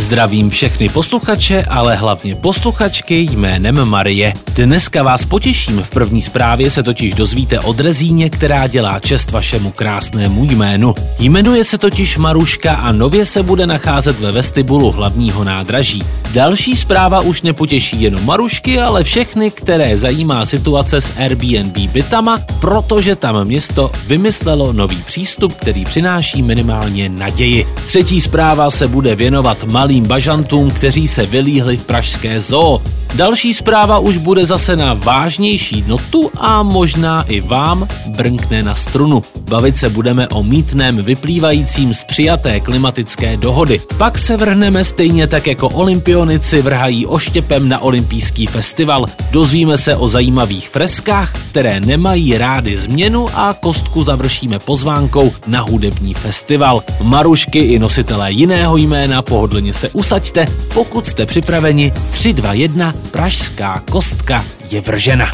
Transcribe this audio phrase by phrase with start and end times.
[0.00, 4.34] Zdravím všechny posluchače, ale hlavně posluchačky jménem Marie.
[4.54, 9.70] Dneska vás potěším, v první zprávě se totiž dozvíte o drezíně, která dělá čest vašemu
[9.70, 10.94] krásnému jménu.
[11.18, 16.02] Jmenuje se totiž Maruška a nově se bude nacházet ve vestibulu hlavního nádraží.
[16.32, 23.16] Další zpráva už nepotěší jenom Marušky, ale všechny, které zajímá situace s Airbnb bytama, protože
[23.16, 27.66] tam město vymyslelo nový přístup, který přináší minimálně naději.
[27.86, 32.82] Třetí zpráva se bude věnovat malým bažantům, kteří se vylíhli v pražské zoo.
[33.14, 39.22] Další zpráva už bude zase na vážnější notu a možná i vám brnkne na strunu.
[39.48, 43.80] Bavit se budeme o mítném vyplývajícím z přijaté klimatické dohody.
[43.96, 49.06] Pak se vrhneme stejně tak jako olympionici vrhají oštěpem na olympijský festival.
[49.30, 56.14] Dozvíme se o zajímavých freskách, které nemají rády změnu a kostku završíme pozvánkou na hudební
[56.14, 56.82] festival.
[57.02, 63.82] Marušky i nositelé jiného jména pohodlně se usaďte, pokud jste připraveni 3, 2, 1, pražská
[63.90, 65.30] kostka je vržena.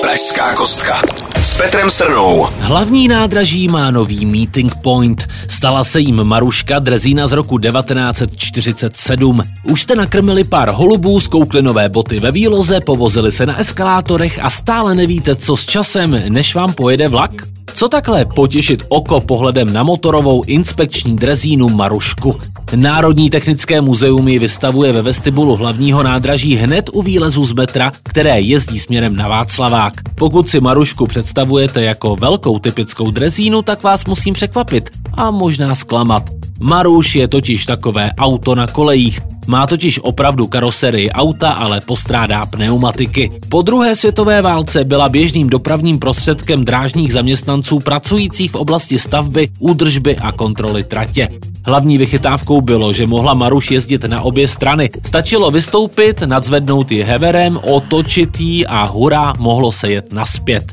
[0.00, 1.25] Pražská kostka.
[1.36, 2.46] S Petrem Srnou.
[2.60, 5.28] Hlavní nádraží má nový meeting point.
[5.48, 9.42] Stala se jim Maruška Drezína z roku 1947.
[9.62, 14.50] Už jste nakrmili pár holubů, zkoukli nové boty ve výloze, povozili se na eskalátorech a
[14.50, 17.30] stále nevíte, co s časem, než vám pojede vlak?
[17.74, 22.34] Co takhle potěšit oko pohledem na motorovou inspekční drezínu Marušku?
[22.74, 28.40] Národní technické muzeum ji vystavuje ve vestibulu hlavního nádraží hned u výlezu z metra, které
[28.40, 29.92] jezdí směrem na Václavák.
[30.14, 36.22] Pokud si Marušku představujete jako velkou typickou drezínu, tak vás musím překvapit a možná zklamat.
[36.60, 39.20] Maruš je totiž takové auto na kolejích.
[39.46, 43.30] Má totiž opravdu karoserii auta, ale postrádá pneumatiky.
[43.48, 50.16] Po druhé světové válce byla běžným dopravním prostředkem drážních zaměstnanců pracujících v oblasti stavby, údržby
[50.16, 51.28] a kontroly tratě.
[51.64, 54.90] Hlavní vychytávkou bylo, že mohla Maruš jezdit na obě strany.
[55.06, 60.64] Stačilo vystoupit, nadzvednout ji heverem, otočit ji a hurá, mohlo se jet naspět.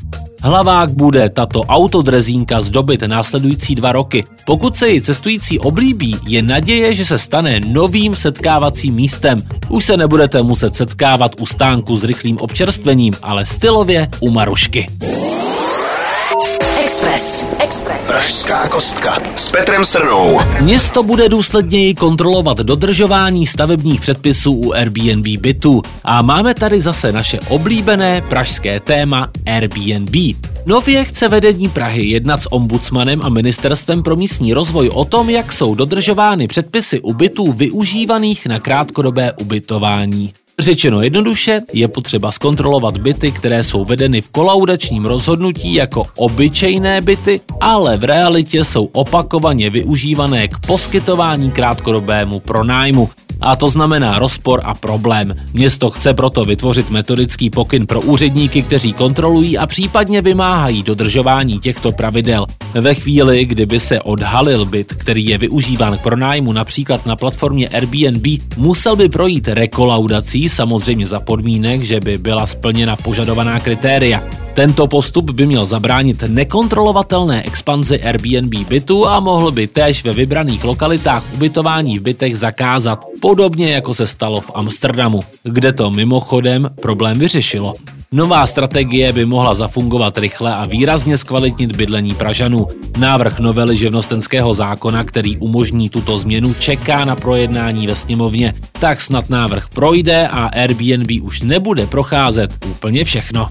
[0.44, 4.24] Hlavák bude tato autodrezínka zdobit následující dva roky.
[4.46, 9.42] Pokud se ji cestující oblíbí, je naděje, že se stane novým setkávacím místem.
[9.68, 14.86] Už se nebudete muset setkávat u stánku s rychlým občerstvením, ale stylově u Marušky.
[16.84, 17.46] Express.
[17.60, 18.06] Express.
[18.06, 19.18] Pražská kostka.
[19.36, 20.40] S Petrem Srnou.
[20.60, 25.82] Město bude důsledněji kontrolovat dodržování stavebních předpisů u Airbnb bytů.
[26.04, 30.36] A máme tady zase naše oblíbené pražské téma Airbnb.
[30.66, 35.52] Nově chce vedení Prahy jednat s ombudsmanem a ministerstvem pro místní rozvoj o tom, jak
[35.52, 40.34] jsou dodržovány předpisy u bytů využívaných na krátkodobé ubytování.
[40.58, 47.40] Řečeno jednoduše, je potřeba zkontrolovat byty, které jsou vedeny v kolaudačním rozhodnutí jako obyčejné byty,
[47.60, 53.10] ale v realitě jsou opakovaně využívané k poskytování krátkodobému pronájmu.
[53.44, 55.34] A to znamená rozpor a problém.
[55.52, 61.92] Město chce proto vytvořit metodický pokyn pro úředníky, kteří kontrolují a případně vymáhají dodržování těchto
[61.92, 62.46] pravidel.
[62.74, 68.26] Ve chvíli, kdyby se odhalil byt, který je využíván k pronájmu například na platformě Airbnb,
[68.56, 74.43] musel by projít rekolaudací, samozřejmě za podmínek, že by byla splněna požadovaná kritéria.
[74.54, 80.64] Tento postup by měl zabránit nekontrolovatelné expanzi Airbnb bytu a mohl by též ve vybraných
[80.64, 87.18] lokalitách ubytování v bytech zakázat, podobně jako se stalo v Amsterdamu, kde to mimochodem problém
[87.18, 87.74] vyřešilo.
[88.12, 92.68] Nová strategie by mohla zafungovat rychle a výrazně zkvalitnit bydlení Pražanů.
[92.98, 98.54] Návrh novely živnostenského zákona, který umožní tuto změnu, čeká na projednání ve sněmovně.
[98.80, 103.48] Tak snad návrh projde a Airbnb už nebude procházet úplně všechno.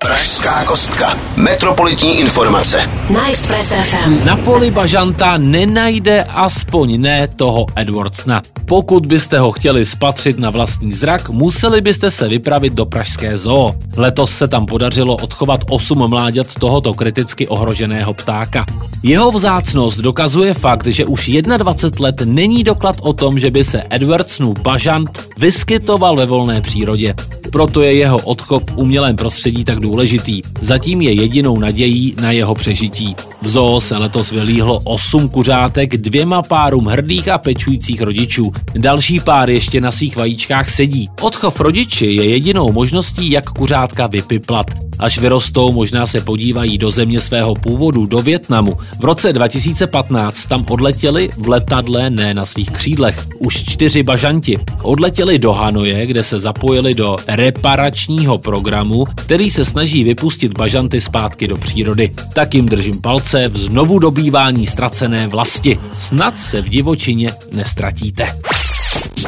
[0.00, 1.18] Pražská kostka.
[1.36, 2.90] Metropolitní informace.
[3.10, 4.24] Na Express FM.
[4.24, 8.42] Na poli bažanta nenajde aspoň ne toho Edwardsna.
[8.64, 13.74] Pokud byste ho chtěli spatřit na vlastní zrak, museli byste se vypravit do Pražské zoo.
[13.96, 18.66] Letos se tam podařilo odchovat 8 mláďat tohoto kriticky ohroženého ptáka.
[19.02, 23.82] Jeho vzácnost dokazuje fakt, že už 21 let není doklad o tom, že by se
[23.90, 27.14] Edwardsnův bažant vyskytoval ve volné přírodě.
[27.52, 30.42] Proto je jeho odchov v umělém prostředí tak důležitý.
[30.60, 33.16] Zatím je jedinou nadějí na jeho přežití.
[33.42, 38.52] V zoo se letos vylíhlo 8 kuřátek dvěma párům hrdých a pečujících rodičů.
[38.74, 41.08] Další pár ještě na svých vajíčkách sedí.
[41.20, 44.85] Odchov rodiči je jedinou možností, jak kuřátka vypiplat.
[44.98, 48.76] Až vyrostou, možná se podívají do země svého původu, do Větnamu.
[49.00, 54.58] V roce 2015 tam odletěli v letadle, ne na svých křídlech, už čtyři bažanti.
[54.82, 61.48] Odletěli do Hanoje, kde se zapojili do reparačního programu, který se snaží vypustit bažanty zpátky
[61.48, 62.10] do přírody.
[62.34, 65.78] Tak jim držím palce v znovu dobývání ztracené vlasti.
[65.98, 68.36] Snad se v divočině nestratíte.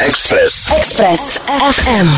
[0.00, 0.70] Express.
[0.76, 1.38] Express
[1.72, 2.08] FM.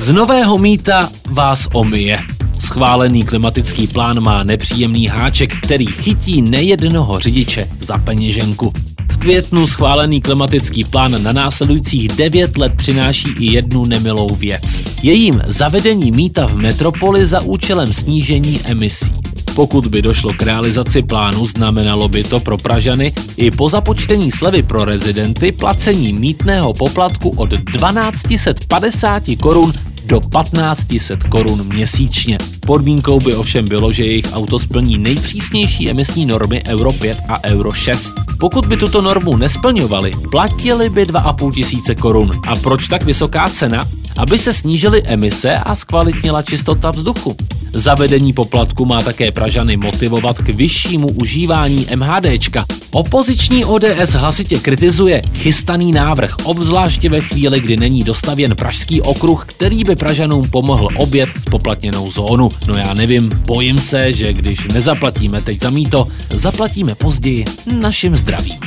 [0.00, 2.33] Z nového mýta vás omije.
[2.58, 8.72] Schválený klimatický plán má nepříjemný háček, který chytí nejednoho řidiče za peněženku.
[9.10, 14.80] V květnu schválený klimatický plán na následujících 9 let přináší i jednu nemilou věc.
[15.02, 19.12] Jejím zavedení mýta v metropoli za účelem snížení emisí.
[19.54, 24.62] Pokud by došlo k realizaci plánu, znamenalo by to pro Pražany i po započtení slevy
[24.62, 29.72] pro rezidenty placení mítného poplatku od 1250 korun
[30.04, 32.38] do 1500 korun měsíčně.
[32.66, 37.72] Podmínkou by ovšem bylo, že jejich auto splní nejpřísnější emisní normy Euro 5 a Euro
[37.72, 38.14] 6.
[38.38, 42.40] Pokud by tuto normu nesplňovali, platili by 2,5 tisíce korun.
[42.46, 43.84] A proč tak vysoká cena?
[44.16, 47.36] Aby se snížily emise a zkvalitnila čistota vzduchu.
[47.72, 52.64] Zavedení poplatku má také Pražany motivovat k vyššímu užívání MHDčka.
[52.94, 59.84] Opoziční ODS hlasitě kritizuje chystaný návrh, obzvláště ve chvíli, kdy není dostavěn Pražský okruh, který
[59.84, 62.48] by Pražanům pomohl obět spoplatněnou zónu.
[62.66, 67.44] No já nevím, bojím se, že když nezaplatíme teď za mýto, zaplatíme později
[67.80, 68.58] našim zdravím.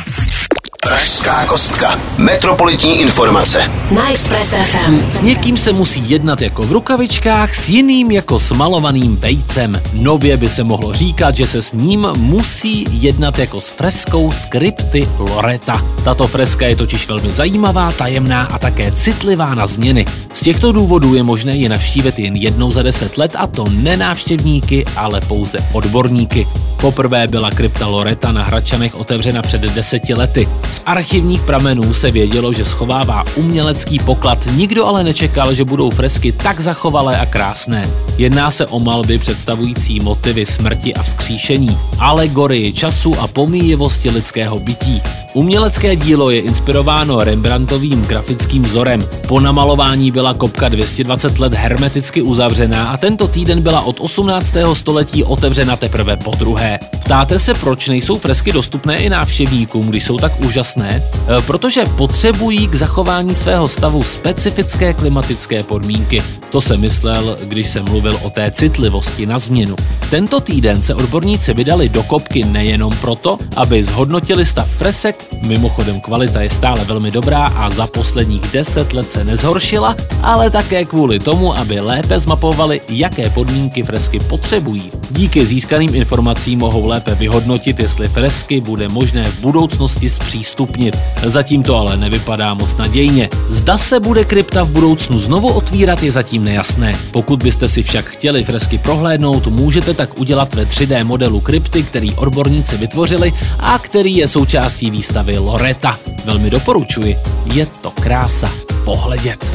[0.87, 1.99] Pražská kostka.
[2.17, 3.71] Metropolitní informace.
[3.91, 5.11] Na Express FM.
[5.11, 9.81] S někým se musí jednat jako v rukavičkách, s jiným jako s malovaným vejcem.
[9.93, 14.45] Nově by se mohlo říkat, že se s ním musí jednat jako s freskou z
[14.45, 15.85] krypty Loreta.
[16.03, 20.05] Tato freska je totiž velmi zajímavá, tajemná a také citlivá na změny.
[20.33, 23.97] Z těchto důvodů je možné ji navštívit jen jednou za deset let a to ne
[23.97, 26.47] návštěvníky, ale pouze odborníky.
[26.81, 30.47] Poprvé byla krypta Loreta na Hradčanech otevřena před deseti lety.
[30.77, 36.31] Z archivních pramenů se vědělo, že schovává umělecký poklad, nikdo ale nečekal, že budou fresky
[36.31, 37.89] tak zachovalé a krásné.
[38.17, 45.01] Jedná se o malby představující motivy smrti a vzkříšení, alegorii času a pomíjivosti lidského bytí.
[45.33, 49.07] Umělecké dílo je inspirováno Rembrandtovým grafickým vzorem.
[49.27, 54.53] Po namalování byla kopka 220 let hermeticky uzavřená a tento týden byla od 18.
[54.73, 56.79] století otevřena teprve po druhé.
[57.03, 60.66] Ptáte se, proč nejsou fresky dostupné i návštěvníkům, když jsou tak úžasné?
[60.75, 61.01] E,
[61.45, 66.23] protože potřebují k zachování svého stavu specifické klimatické podmínky.
[66.49, 69.75] To se myslel, když jsem mluvil o té citlivosti na změnu.
[70.09, 76.41] Tento týden se odborníci vydali do kopky nejenom proto, aby zhodnotili stav fresek, mimochodem kvalita
[76.41, 81.57] je stále velmi dobrá a za posledních 10 let se nezhoršila, ale také kvůli tomu,
[81.57, 84.91] aby lépe zmapovali, jaké podmínky fresky potřebují.
[85.11, 90.09] Díky získaným informacím mohou lépe vyhodnotit, jestli fresky bude možné v budoucnosti
[90.47, 90.97] zpřístupnit.
[91.23, 93.29] Zatím to ale nevypadá moc nadějně.
[93.49, 96.95] Zda se bude krypta v budoucnu znovu otvírat je zatím nejasné.
[97.11, 102.13] Pokud byste si však chtěli fresky prohlédnout, můžete tak udělat ve 3D modelu krypty, který
[102.13, 105.99] odborníci vytvořili a který je součástí výstavy Loreta.
[106.25, 107.17] Velmi doporučuji,
[107.53, 108.51] je to krása
[108.85, 109.45] pohledět.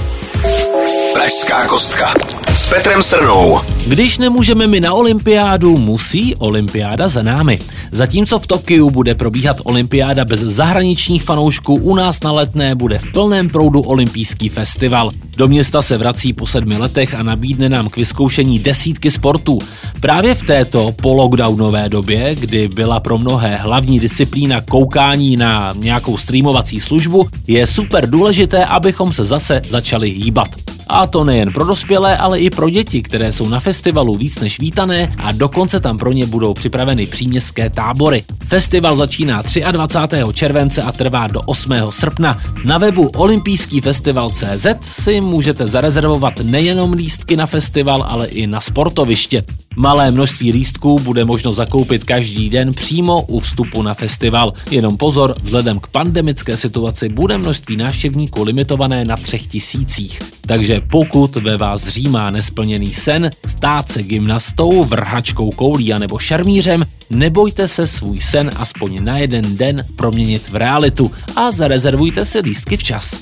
[1.22, 2.14] Pražská kostka.
[2.54, 3.60] S Petrem Srnou.
[3.86, 7.58] Když nemůžeme my na olympiádu, musí olympiáda za námi.
[7.92, 13.12] Zatímco v Tokiu bude probíhat olympiáda bez zahraničních fanoušků, u nás na letné bude v
[13.12, 15.10] plném proudu olympijský festival.
[15.36, 19.58] Do města se vrací po sedmi letech a nabídne nám k vyzkoušení desítky sportů.
[20.00, 26.80] Právě v této po-lockdownové době, kdy byla pro mnohé hlavní disciplína koukání na nějakou streamovací
[26.80, 30.48] službu, je super důležité, abychom se zase začali hýbat.
[30.86, 34.60] A to nejen pro dospělé, ale i pro děti, které jsou na festivalu víc než
[34.60, 38.24] vítané a dokonce tam pro ně budou připraveny příměstské tábory.
[38.44, 40.16] Festival začíná 23.
[40.32, 41.72] července a trvá do 8.
[41.90, 42.38] srpna.
[42.64, 48.60] Na webu Olympijský festival CZ si můžete zarezervovat nejenom lístky na festival, ale i na
[48.60, 49.44] sportoviště.
[49.76, 54.52] Malé množství lístků bude možno zakoupit každý den přímo u vstupu na festival.
[54.70, 60.22] Jenom pozor, vzhledem k pandemické situaci bude množství návštěvníků limitované na třech tisících.
[60.46, 66.86] Takže pokud ve vás dřímá nesplněný sen, stát se gymnastou, vrhačkou koulí a nebo šarmířem,
[67.10, 72.76] nebojte se svůj sen aspoň na jeden den proměnit v realitu a zarezervujte si lístky
[72.76, 73.20] včas.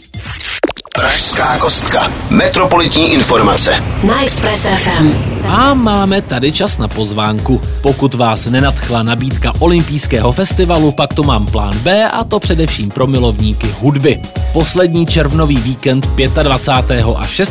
[1.01, 2.13] Pražská kostka.
[2.31, 3.85] Metropolitní informace.
[4.07, 5.15] Na Express FM.
[5.47, 7.61] A máme tady čas na pozvánku.
[7.83, 13.07] Pokud vás nenadchla nabídka olympijského festivalu, pak to mám plán B a to především pro
[13.07, 14.21] milovníky hudby.
[14.53, 16.07] Poslední červnový víkend
[16.43, 17.05] 25.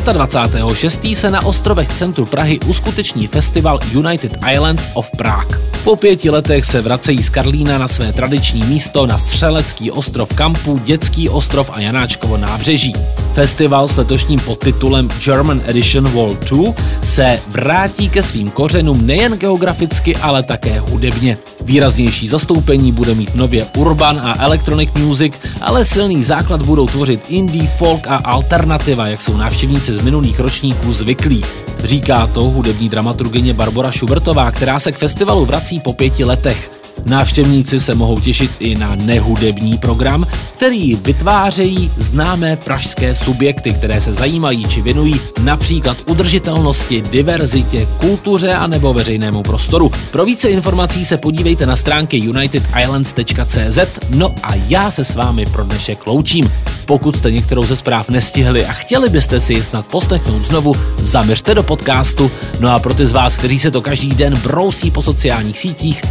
[0.06, 0.74] a 26.
[0.74, 1.06] 6.
[1.14, 5.58] se na ostrovech centru Prahy uskuteční festival United Islands of Prague.
[5.84, 10.78] Po pěti letech se vracejí z Karlína na své tradiční místo na Střelecký ostrov Kampu,
[10.84, 12.92] Dětský ostrov a Janáčkovo nábřeží.
[13.32, 16.72] Festival s letošním podtitulem German Edition World 2
[17.02, 21.38] se vrátí ke svým kořenům nejen geograficky, ale také hudebně.
[21.64, 27.70] Výraznější zastoupení bude mít nově urban a electronic music, ale silný základ budou tvořit indie,
[27.78, 31.44] folk a alternativa, jak jsou návštěvníci z minulých ročníků zvyklí.
[31.84, 36.79] Říká to hudební dramaturgyně Barbara Schubertová, která se k festivalu vrací po pěti letech.
[37.06, 44.12] Návštěvníci se mohou těšit i na nehudební program, který vytvářejí známé pražské subjekty, které se
[44.12, 49.90] zajímají či věnují například udržitelnosti, diverzitě, kultuře a nebo veřejnému prostoru.
[50.10, 53.78] Pro více informací se podívejte na stránky unitedislands.cz,
[54.10, 56.52] no a já se s vámi pro dnešek loučím.
[56.86, 61.54] Pokud jste některou ze zpráv nestihli a chtěli byste si ji snad poslechnout znovu, zaměřte
[61.54, 62.30] do podcastu.
[62.60, 66.02] No a pro ty z vás, kteří se to každý den brousí po sociálních sítích,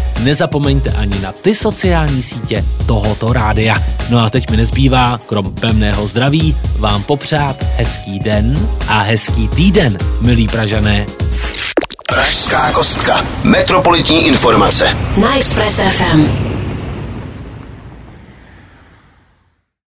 [0.69, 3.77] nezapomeňte ani na ty sociální sítě tohoto rádia.
[4.09, 9.97] No a teď mi nezbývá, krom pevného zdraví, vám popřát hezký den a hezký týden,
[10.21, 11.05] milí Pražané.
[12.09, 13.25] Pražská kostka.
[13.43, 14.97] Metropolitní informace.
[15.17, 16.58] Na Express FM.